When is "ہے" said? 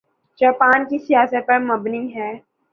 2.15-2.31